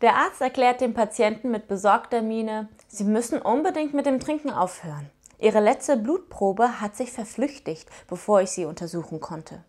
Der 0.00 0.14
Arzt 0.14 0.40
erklärt 0.40 0.80
dem 0.80 0.94
Patienten 0.94 1.50
mit 1.50 1.66
besorgter 1.66 2.22
Miene, 2.22 2.68
Sie 2.86 3.04
müssen 3.04 3.42
unbedingt 3.42 3.94
mit 3.94 4.06
dem 4.06 4.20
Trinken 4.20 4.50
aufhören. 4.50 5.10
Ihre 5.40 5.60
letzte 5.60 5.96
Blutprobe 5.96 6.80
hat 6.80 6.96
sich 6.96 7.10
verflüchtigt, 7.10 7.88
bevor 8.06 8.40
ich 8.40 8.50
sie 8.50 8.64
untersuchen 8.64 9.20
konnte. 9.20 9.64